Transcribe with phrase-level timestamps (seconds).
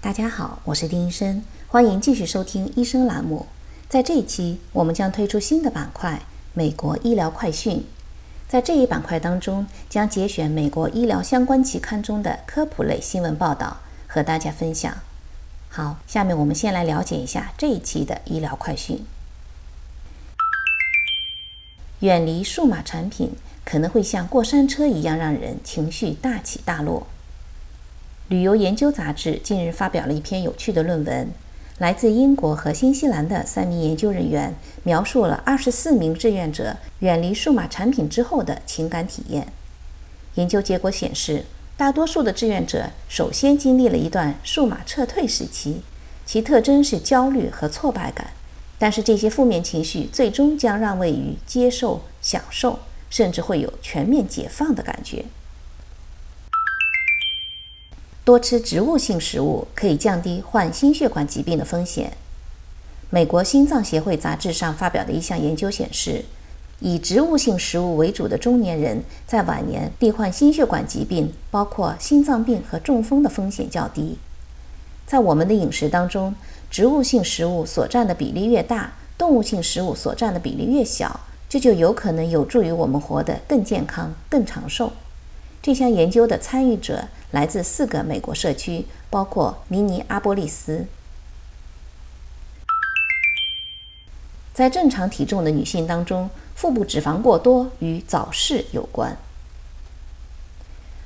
[0.00, 3.46] 大家好，我是丁医生，欢迎继续收听医生栏目。
[3.88, 6.22] 在这一期，我们将推出新的板块——
[6.54, 7.84] 美国医疗快讯。
[8.46, 14.96] 在这一板块当中，将节选美国医疗相关期刊中的科普类新闻报道，和大家分享。
[15.68, 19.04] 好，下面我们先来了解一下这一期的医疗快讯。
[22.00, 23.32] 远离数码产品，
[23.64, 27.08] 可能会像过山车一样让人情绪大起大落。
[28.28, 31.28] 旅游研究杂志近日发表了一篇有趣的论文，
[31.78, 34.52] 来自英国和新西兰的三名研究人员
[34.82, 39.46] 描述了二十四名志愿者远离数码产品之后的情感体验。
[40.34, 41.44] 研究结果显示，
[41.76, 45.82] 大多数的志愿者首先经历了一段数码撤退时期，
[46.26, 48.30] 其特征是焦虑和挫败感，
[48.76, 55.24] 但是这些负面情绪最终将让位于接受、享受，甚至会有全面解放的感觉。
[58.26, 62.14] 多吃植物性食物可以降低患心血管疾病的风险。
[63.08, 66.24] 美国心脏协会杂志上发表的一项研究显示，
[66.80, 74.18] 以植物性食物为主的中年人在晚年罹患心血管疾病，包括心脏病和中风的风险较低。
[75.06, 76.34] 在我们的饮食当中，
[76.68, 84.90] 植物性食物所占的比例越大，动物性食物所占的比例越小，这就有可能有助于我们活得更健康、更长寿。
[85.62, 90.86] 这项研究的参与者来自四个美国社区，包括明尼阿波利斯。
[94.54, 99.16] 在正常体重的女性当中，腹部脂肪过多与早逝有关。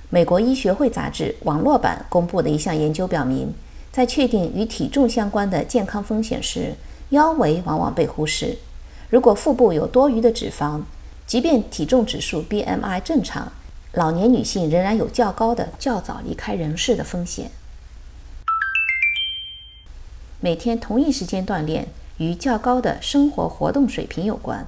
[0.08, 3.52] 美国医学会杂志网络版公布的一项研究表明，
[3.90, 6.74] 在确定与体重相关的健康风险时，
[7.08, 8.58] 腰围往往被忽视。
[9.08, 10.82] 如果腹部有多余的脂肪，
[11.26, 13.50] 即便体重指数 BMI 正常。
[13.92, 17.50] 老年女性仍然有较高的较早离开人世的风险。
[20.38, 24.64] 每天同一时间锻炼与较高的生活活动水平有关。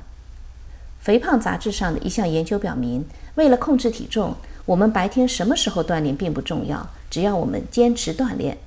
[1.00, 3.04] 肥胖杂志上的一项研究表明，
[3.36, 4.34] 为了控制体重，
[4.66, 8.58] 我们白天什么时候锻炼并不重要，只要我们坚持锻炼。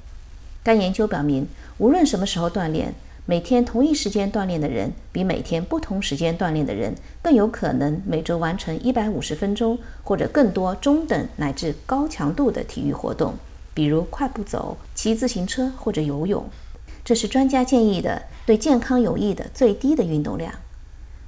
[0.63, 2.95] 该研究表明，无论什么时候锻炼。
[3.27, 6.93] 每天同一时间锻炼的人，比每天不同时间锻炼的人
[7.23, 13.33] 更有可能每周完成一百五十分钟或者更多中等乃至高强度的体育活动，
[13.73, 16.47] 比如快步走、骑自行车或者游泳。
[17.03, 20.53] 这是专家建议的对健康有益的最低的运动量。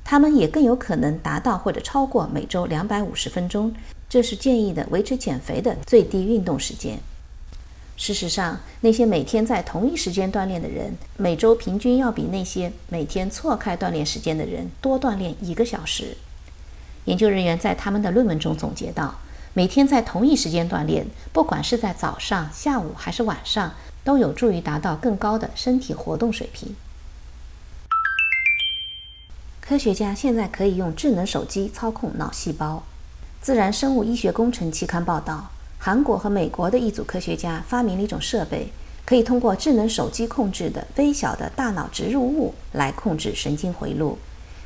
[0.04, 3.74] 他们也更有可能达到或者超过每周两百五十分钟，
[4.08, 7.00] 这是建议的维持减肥的最低运动时间。
[7.98, 16.16] 事实上，那些每天在同一时间锻炼的人，每周平均要比那些每天错开锻炼时间的人多锻炼一个小时。
[17.06, 19.16] 研究人员在他们的论文中总结到，
[19.54, 26.76] 每天在同一时间锻炼，不管是在早上、下午还是晚上，都有助于达到更高的身体活动水平。
[29.60, 32.84] 科学家现在可以用智能手机操控脑细胞。
[33.46, 35.50] 《自然生物医学工程》期刊报道。
[35.80, 38.70] 韩国和美国的一组科学家发明了一种设备，
[39.06, 44.18] 可以通过智能手机控制的微小的大脑植入物来控制神经回路。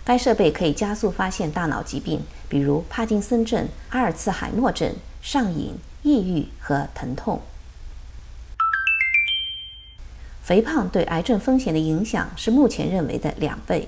[0.04, 7.40] 该设备可以加速发现大脑疾病，比如帕金森症、阿尔茨海默症、上瘾、抑郁和疼痛。
[10.42, 13.88] 肥胖对癌症风险的影响是目前认为的两倍。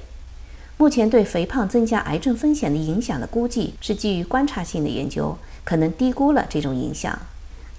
[0.78, 5.38] 目前对肥胖增加癌症风险的影响的估计是基于观察性的研究。
[5.66, 7.17] 可能低估了这种影响。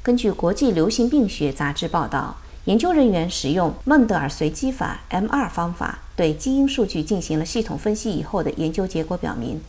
[0.02, 9.60] 根据国际流行病学杂志报道，研究人员使用孟德尔随机法 （M2） 方法对基因数据进行了系统分析以后的研究结果表明，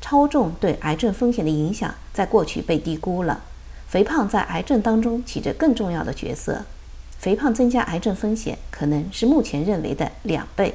[0.00, 3.42] 超重对癌症风险的影响在过去被低估了。
[3.86, 6.64] 肥胖在癌症当中起着更重要的角色。
[7.18, 10.74] 肥胖增加癌症风险可能是目前认为的两倍。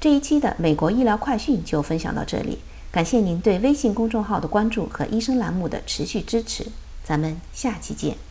[0.00, 2.58] 这一期的美国医疗快讯就分享到这里。
[2.90, 6.66] 感谢您对微信公众号的关注和医生栏目的持续支持，
[7.04, 8.27] 咱们下期见。